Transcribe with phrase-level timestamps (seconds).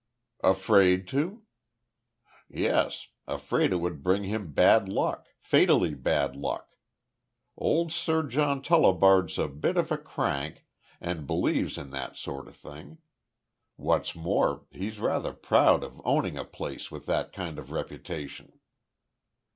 [0.43, 1.43] "Afraid to?"
[2.49, 3.09] "Yes.
[3.27, 6.69] Afraid it would bring him bad luck fatally bad luck.
[7.55, 10.65] Old Sir John Tullibard's a bit of a crank,
[10.99, 12.97] and believes in that sort of thing.
[13.75, 18.57] What's more, he's rather proud of owning a place with that kind of reputation."